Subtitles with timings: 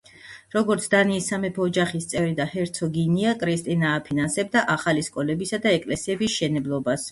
[0.53, 7.09] როგორც დანიის სამეფო ოჯახის წევრი და ჰერცოგინია, კრისტინა აფინანსებდა ახალი სკოლებისა და ეკლესიების მშენებლობას.